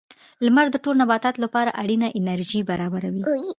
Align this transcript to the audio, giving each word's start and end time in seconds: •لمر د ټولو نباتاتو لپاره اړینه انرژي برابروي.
•لمر 0.45 0.65
د 0.71 0.75
ټولو 0.83 0.99
نباتاتو 1.03 1.43
لپاره 1.45 1.75
اړینه 1.81 2.07
انرژي 2.19 2.61
برابروي. 2.69 3.23